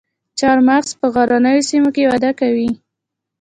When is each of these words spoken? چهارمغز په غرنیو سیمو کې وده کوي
چهارمغز 0.37 0.89
په 0.99 1.05
غرنیو 1.13 1.67
سیمو 1.69 1.89
کې 1.95 2.03
وده 2.11 2.31
کوي 2.39 2.69